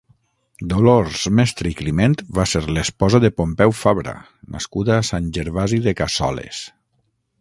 Dolors 0.69 1.25
Mestre 1.39 1.69
i 1.71 1.73
Climent 1.81 2.15
va 2.39 2.45
ser 2.53 2.61
l'esposa 2.77 3.21
de 3.25 3.31
Pompeu 3.41 3.75
Fabra, 3.83 4.17
nascuda 4.57 4.97
a 4.97 5.05
Sant 5.11 5.29
Gervasi 5.39 5.81
de 5.89 5.95
Cassoles. 6.01 6.65